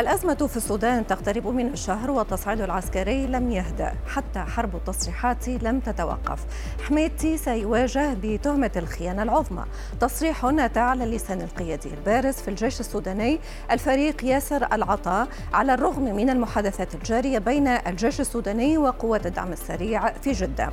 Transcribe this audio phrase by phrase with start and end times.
[0.00, 6.38] الأزمة في السودان تقترب من الشهر والتصعيد العسكري لم يهدأ حتى حرب التصريحات لم تتوقف.
[6.88, 9.64] حميدتي سيواجه بتهمة الخيانة العظمى.
[10.00, 16.30] تصريح ناتع على لسان القيادي البارز في الجيش السوداني الفريق ياسر العطاء على الرغم من
[16.30, 20.70] المحادثات الجارية بين الجيش السوداني وقوات الدعم السريع في جدة.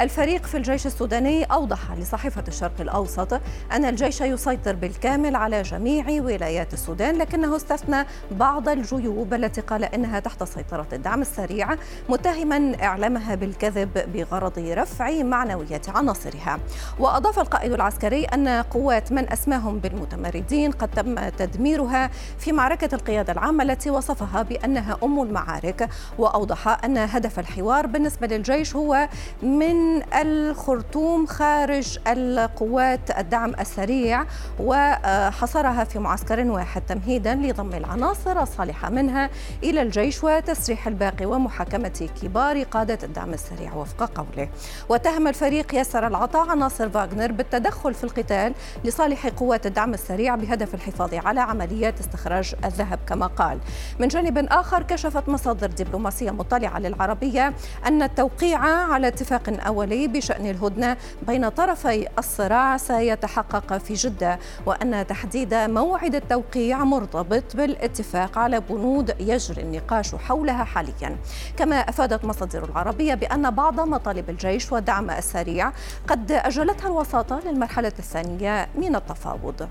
[0.00, 3.40] الفريق في الجيش السوداني أوضح لصحيفة الشرق الأوسط
[3.72, 10.20] أن الجيش يسيطر بالكامل على جميع ولايات السودان لكنه استثنى بعض الجيوب التي قال إنها
[10.20, 11.68] تحت سيطرة الدعم السريع
[12.08, 16.58] متهما إعلامها بالكذب بغرض رفع معنويات عناصرها.
[16.98, 23.64] وأضاف القائد العسكري أن قوات من أسماهم بالمتمردين قد تم تدميرها في معركة القيادة العامة
[23.64, 25.88] التي وصفها بأنها أم المعارك.
[26.18, 29.08] وأوضح أن هدف الحوار بالنسبة للجيش هو
[29.42, 34.24] من الخرطوم خارج القوات الدعم السريع
[34.60, 39.30] وحصرها في معسكر واحد تمهيدا لضم العناصر الصالحة منها
[39.62, 44.48] إلى الجيش وتسريح الباقي ومحاكمة كبار قادة الدعم السريع وفق قوله.
[44.88, 51.14] واتهم الفريق ياسر العطاء عناصر فاغنر بالتدخل في القتال لصالح قوات الدعم السريع بهدف الحفاظ
[51.14, 53.58] على عمليات استخراج الذهب كما قال.
[53.98, 57.52] من جانب آخر كشفت مصادر دبلوماسية مطلعة للعربية
[57.86, 65.54] أن التوقيع على اتفاق أولي بشأن الهدنة بين طرفي الصراع سيتحقق في جدة وأن تحديد
[65.54, 71.16] موعد التوقيع مرتبط بالاتفاق على بنود يجري النقاش حولها حاليا.
[71.56, 75.72] كما أفادت مصادر العربية بأن بعض مطالب الجيش والدعم السريع
[76.08, 79.68] قد أجلتها الوساطة للمرحلة الثانية من التفاوض.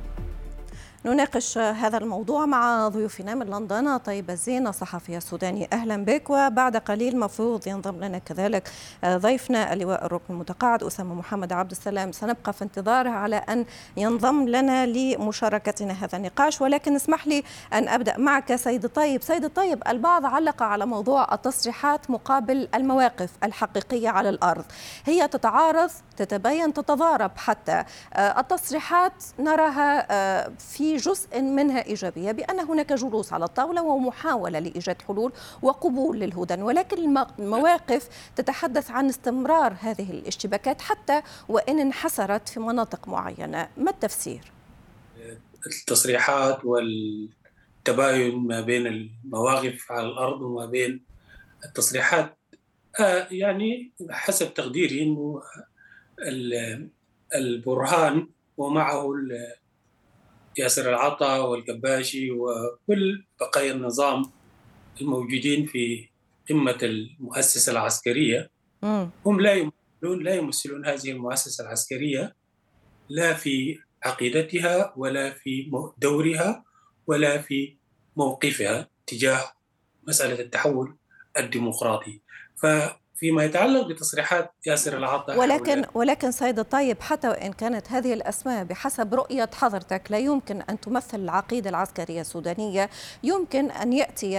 [1.06, 5.70] نناقش هذا الموضوع مع ضيوفنا من لندن طيب الزين الصحفي السوداني.
[5.74, 8.70] أهلا بك وبعد قليل مفروض ينضم لنا كذلك
[9.06, 12.12] ضيفنا اللواء الركن المتقاعد أسامة محمد عبد السلام.
[12.12, 13.66] سنبقى في انتظاره على أن
[13.98, 17.44] ينضم لنا لمشاركتنا هذا النقاش ولكن اسمح لي
[17.74, 19.22] أن أبدأ معك سيد الطيب.
[19.24, 24.66] سيد الطيب البعض علق على موضوع التصريحات مقابل المواقف الحقيقية على الأرض.
[25.06, 27.84] هي تتعارض تتبين تتضارب حتى.
[28.18, 36.20] التصريحات نراها في جزء منها إيجابية بأن هناك جلوس على الطاولة ومحاولة لإيجاد حلول وقبول
[36.20, 43.92] للهدن ولكن المواقف تتحدث عن استمرار هذه الاشتباكات حتى وإن انحسرت في مناطق معينة ما
[43.92, 44.52] التفسير؟
[45.68, 51.04] التصريحات والتباين ما بين المواقف على الأرض وما بين
[51.66, 52.38] التصريحات
[53.00, 55.42] آه يعني حسب تقديري أنه
[57.36, 58.28] البرهان
[58.58, 59.14] ومعه
[60.58, 64.32] ياسر العطا والقباشي وكل بقايا النظام
[65.02, 66.10] الموجودين في
[66.50, 68.50] قمة المؤسسة العسكرية.
[69.26, 72.36] هم لا يمثلون لا يمثلون هذه المؤسسة العسكرية
[73.10, 76.64] لا في عقيدتها ولا في دورها
[77.08, 77.78] ولا في
[78.18, 79.52] موقفها تجاه
[80.08, 80.96] مسألة التحول
[81.38, 82.22] الديمقراطي.
[82.62, 82.66] ف
[83.20, 89.14] فيما يتعلق بتصريحات ياسر العطا ولكن ولكن سيد الطيب حتى وإن كانت هذه الأسماء بحسب
[89.14, 92.90] رؤية حضرتك لا يمكن أن تمثل العقيده العسكريه السودانيه
[93.24, 94.32] يمكن أن يأتي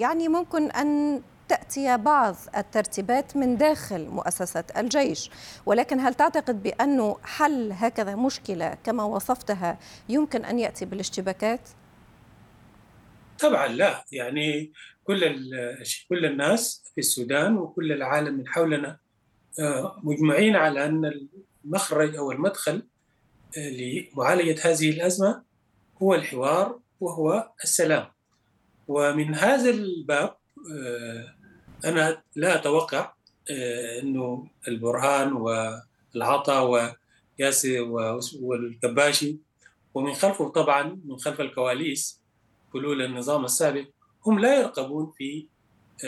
[0.00, 5.30] يعني ممكن أن تأتي بعض الترتيبات من داخل مؤسسة الجيش.
[5.66, 11.60] ولكن هل تعتقد بأنه حل هكذا مشكلة كما وصفتها يمكن أن يأتي بالاشتباكات؟
[13.40, 14.72] طبعا لا يعني
[15.04, 15.20] كل
[16.08, 18.98] كل الناس في السودان وكل العالم من حولنا
[20.02, 21.28] مجمعين على أن
[21.64, 22.82] المخرج أو المدخل
[23.56, 25.42] لمعالجة هذه الأزمة
[26.02, 28.06] هو الحوار وهو السلام.
[28.88, 30.36] ومن هذا الباب
[31.84, 33.12] أنا لا أتوقع
[34.02, 37.80] إنه البرهان والعطا وياسر
[38.40, 39.38] والكباشي
[39.94, 42.20] ومن خلفه طبعا من خلف الكواليس
[42.76, 43.86] حلول النظام السابق
[44.26, 45.46] هم لا يرغبون في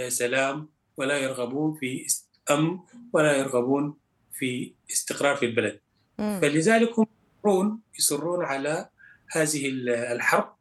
[0.08, 2.06] سلام ولا يرغبون في
[2.50, 2.78] أمن
[3.12, 3.94] ولا يرغبون
[4.32, 5.81] في استقرار في البلد
[6.19, 6.40] م.
[6.40, 7.06] فلذلك هم
[7.44, 8.88] يصرون يصرون على
[9.31, 9.69] هذه
[10.12, 10.54] الحرب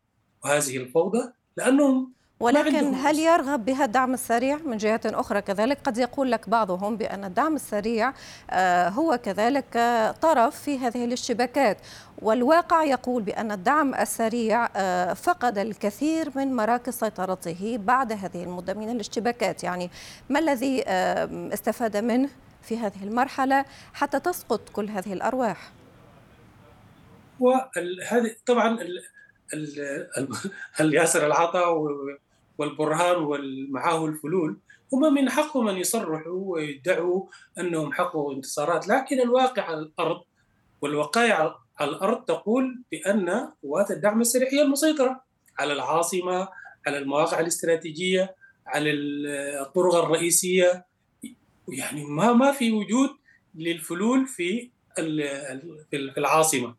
[0.43, 6.31] وهذه الفوضى لأنهم ولكن هل يرغب بها الدعم السريع؟ من جهة أخرى كذلك قد يقول
[6.31, 8.13] لك بعضهم بأن الدعم السريع
[8.89, 9.73] هو كذلك
[10.21, 11.77] طرف في هذه الاشتباكات.
[12.21, 14.67] والواقع يقول بأن الدعم السريع
[15.13, 19.63] فقد الكثير من مراكز سيطرته بعد هذه المدة من الاشتباكات.
[19.63, 19.89] يعني
[20.29, 20.83] ما الذي
[21.53, 22.29] استفاد منه
[22.61, 25.71] في هذه المرحلة حتى تسقط كل هذه الأرواح؟
[27.39, 28.79] وهذه طبعا
[30.79, 31.65] الياسر العطا
[32.57, 34.57] والبرهان ومعاه الفلول
[34.93, 37.25] هم من حقهم أن يصرحوا ويدعوا
[37.59, 38.87] أنهم حققوا انتصارات.
[38.87, 40.21] لكن الواقع على الأرض
[40.81, 45.23] والوقائع على الأرض تقول بأن قوات الدعم السريع هي المسيطرة
[45.59, 46.49] على العاصمة
[46.87, 48.35] على المواقع الاستراتيجية
[48.67, 48.91] على
[49.61, 50.85] الطرق الرئيسية.
[51.67, 53.09] يعني ما ما في وجود
[53.55, 54.69] للفلول في
[55.91, 56.75] في العاصمة.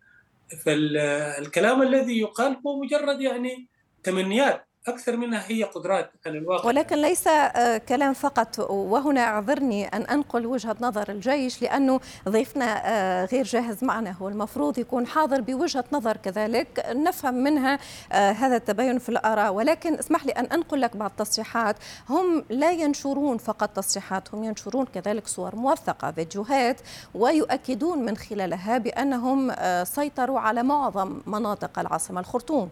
[0.65, 3.67] فالكلام الذي يقال هو مجرد يعني
[4.03, 4.65] تمنيات.
[4.87, 6.67] أكثر منها هي قدرات على الواقع.
[6.67, 8.59] ولكن ليس آه، كلام فقط.
[8.71, 14.11] وهنا أعذرني أن أنقل وجهة نظر الجيش لأنه ضيفنا آه، غير جاهز معنا.
[14.11, 16.85] هو المفروض يكون حاضر بوجهة نظر كذلك.
[16.89, 17.79] نفهم منها
[18.13, 19.53] آه، هذا التباين في الآراء.
[19.53, 21.77] ولكن اسمح لي أن أنقل لك بعض التصريحات.
[22.09, 26.81] هم لا ينشرون فقط تصريحات هم ينشرون كذلك صور موثقة فيديوهات
[27.15, 29.53] ويؤكدون من خلالها بأنهم
[29.85, 32.71] سيطروا على معظم مناطق العاصمة الخرطوم.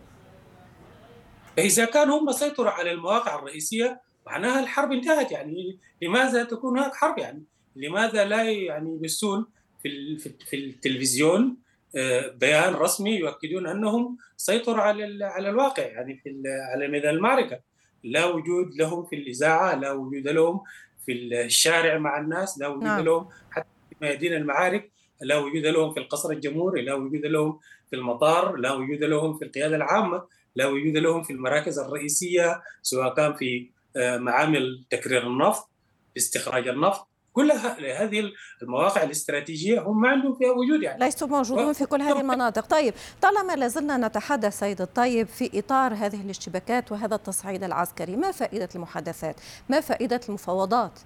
[1.56, 5.78] فإذا كان هم سيطروا على المواقع الرئيسية معناها الحرب انتهت يعني.
[6.02, 7.42] لماذا تكون هناك حرب يعني؟
[7.76, 9.46] لماذا لا يعني يبثون
[9.82, 11.56] في في التلفزيون
[11.96, 16.42] آه، بيان رسمي يؤكدون أنهم سيطروا على على الواقع يعني في
[16.72, 17.60] على ميدان المعركة؟
[18.04, 20.60] لا وجود لهم في الإذاعة لا وجود لهم
[21.06, 23.04] في الشارع مع الناس لا وجود نعم.
[23.04, 27.58] لهم حتى في ميادين المعارك لا وجود لهم في القصر الجمهوري لا وجود لهم
[27.90, 30.22] في المطار لا وجود لهم في القيادة العامة.
[30.56, 35.70] لا وجود لهم في المراكز الرئيسية سواء كان في آه، معامل تكرير النفط
[36.16, 37.08] استخراج النفط.
[37.32, 37.52] كل
[37.98, 38.32] هذه
[38.62, 41.04] المواقع الاستراتيجية هم ما عندهم فيها وجود يعني.
[41.04, 42.66] ليسوا موجودون في كل هذه المناطق.
[42.66, 48.68] طيب طالما لازلنا نتحدث سيد الطيب في إطار هذه الاشتباكات وهذا التصعيد العسكري ما فائدة
[48.74, 51.00] المحادثات؟ ما فائدة المفاوضات؟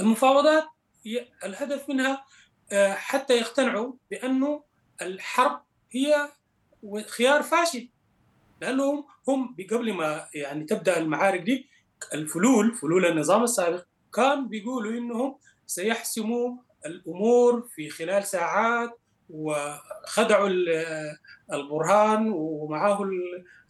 [0.00, 0.64] المفاوضات
[1.44, 2.24] الهدف منها
[2.72, 4.64] آه، حتى يقتنعوا بأنه
[5.02, 6.28] الحرب هي
[6.82, 7.88] وخيار فاشل
[8.60, 11.68] لأنهم هم قبل ما يعني تبدأ المعارك دي
[12.14, 13.84] الفلول فلول النظام السابق
[14.14, 15.36] كان بيقولوا إنهم
[15.66, 16.56] سيحسموا
[16.86, 18.98] الأمور في خلال ساعات
[19.30, 20.48] وخدعوا
[21.52, 23.10] البرهان ومعه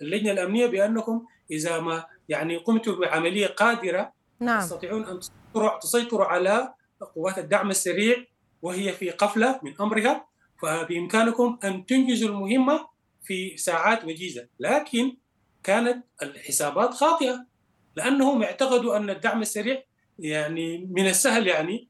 [0.03, 4.61] اللجنة الأمنية بأنكم إذا ما يعني قمتوا بعملية قادرة نعم.
[4.61, 5.21] تستطيعون أن
[5.81, 6.75] تسيطروا على
[7.15, 8.25] قوات الدعم السريع
[8.63, 10.27] وهي في قفلة من أمرها
[10.63, 12.87] فبإمكانكم أن تنجزوا المهمة
[13.23, 14.49] في ساعات وجيزة.
[14.59, 15.17] لكن
[15.63, 17.47] كانت الحسابات خاطئة
[17.97, 19.83] لأنهم اعتقدوا أن الدعم السريع
[20.19, 21.89] يعني من السهل يعني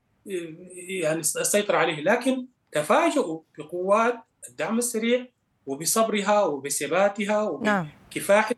[1.01, 2.01] يعني السيطرة عليه.
[2.01, 4.15] لكن تفاجؤوا بقوات
[4.49, 5.27] الدعم السريع
[5.67, 7.89] وبصبرها وبثباتها نعم.
[8.07, 8.57] وبكفاحها.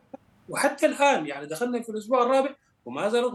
[0.49, 2.55] وحتى الآن يعني دخلنا في الأسبوع الرابع
[2.85, 3.33] وما زالت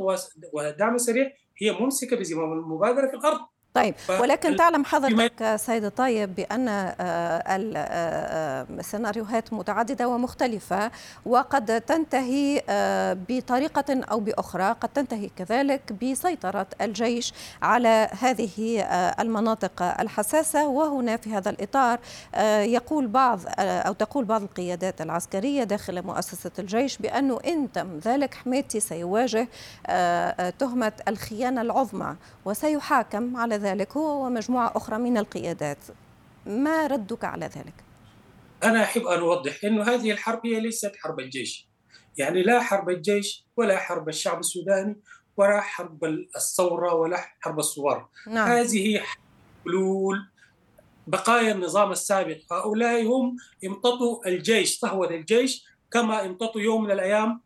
[0.56, 1.32] الدعم السريع
[1.62, 3.40] هي ممسكة بزمام المبادرة في الأرض.
[3.78, 10.92] طيب ولكن تعلم حضرتك سيد الطيب بأن آه، آه، السيناريوهات متعددة ومختلفة
[11.26, 18.86] وقد تنتهي آه، بطريقة أو بأخرى قد تنتهي كذلك بسيطرة الجيش على هذه
[19.20, 20.68] المناطق الحساسة.
[20.68, 22.00] وهنا في هذا الإطار
[22.64, 28.80] يقول بعض أو تقول بعض القيادات العسكرية داخل مؤسسة الجيش بأنه إن تم ذلك حميتي
[28.80, 29.48] سيواجه
[30.60, 32.16] تهمة الخيانة العظمى
[32.46, 35.78] وسيحاكم على ذلك ذلك هو ومجموعة أخرى من القيادات
[36.46, 37.74] ما ردك على ذلك؟
[38.64, 41.68] أنا أحب أن أوضح أن هذه الحرب هي ليست حرب الجيش
[42.18, 44.96] يعني لا حرب الجيش ولا حرب الشعب السوداني
[45.38, 46.06] ولا حرب
[46.36, 48.50] الثورة ولا حرب الثوار نعم.
[48.50, 49.02] هذه
[49.64, 50.30] حلول
[51.08, 57.42] بقايا النظام السابق هؤلاء هم امتطوا الجيش صهوة الجيش كما امتطوا يوم من الأيام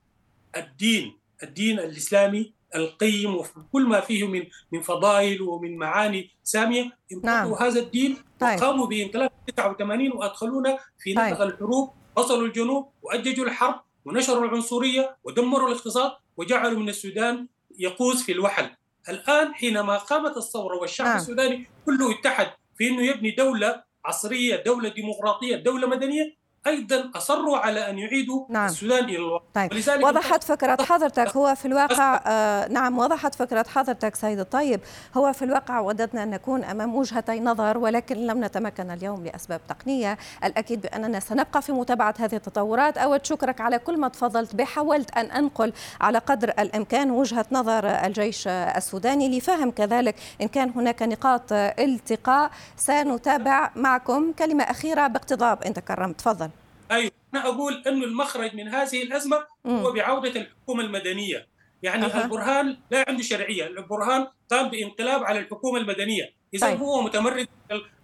[0.57, 6.91] الدين الدين الإسلامي القيم وكل ما فيه من من فضائل ومن معاني سامية
[7.23, 7.53] نعم.
[7.53, 8.59] هذا الدين طيب.
[8.59, 11.33] وقاموا بانقلاب 89 وأدخلونا في طيب.
[11.33, 17.47] نفق الحروب وصلوا الجنوب وأججوا الحرب ونشروا العنصرية ودمروا الاقتصاد وجعلوا من السودان
[17.77, 18.69] يقوز في الوحل
[19.09, 21.17] الآن حينما قامت الثورة والشعب نعم.
[21.17, 27.89] السوداني كله اتحد في إنه يبني دولة عصرية دولة ديمقراطية دولة مدنية أيضا اصروا على
[27.89, 28.65] أن يعيدوا نعم.
[28.65, 29.43] السودان إلى الوطن.
[29.53, 29.71] طيب.
[30.03, 31.37] وضحت فكرة حضرتك.
[31.37, 34.79] هو في الواقع آه نعم وضحت فكرة حضرتك سيد الطيب.
[35.17, 40.17] هو في الواقع وددنا أن نكون أمام وجهتي نظر ولكن لم نتمكن اليوم لأسباب تقنية.
[40.43, 42.97] الأكيد بأننا سنبقى في متابعة هذه التطورات.
[42.97, 44.65] أود شكرك على كل ما تفضلت به.
[44.65, 51.03] حاولت أن أنقل على قدر الإمكان وجهة نظر الجيش السوداني لفهم كذلك إن كان هناك
[51.03, 52.51] نقاط التقاء.
[52.77, 56.50] سنتابع معكم كلمة أخيرة باقتضاب انت كرمت تفضل.
[56.91, 61.47] أيوه أنا أقول إنه المخرج من هذه الأزمة هو بعودة الحكومة المدنية.
[61.83, 62.23] يعني أه.
[62.23, 63.67] البرهان لا عنده شرعية.
[63.67, 66.41] البرهان قام بانقلاب على الحكومة المدنية.
[66.53, 66.79] اذا طيب.
[66.79, 67.47] هو متمرد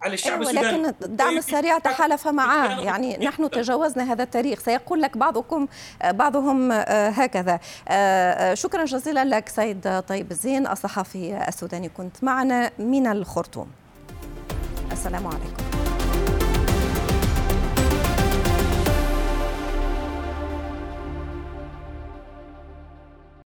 [0.01, 0.83] على الشعب أيوة السوداني.
[0.83, 4.59] لكن الدعم السريع تحالف معه يعني نحن تجاوزنا هذا التاريخ.
[4.59, 5.67] سيقول لك بعضكم
[6.03, 7.59] بعضهم آه، هكذا.
[7.87, 13.71] آه، شكرا جزيلا لك سيد طيب الزين الصحفي السوداني كنت معنا من الخرطوم.
[14.91, 15.76] السلام عليكم.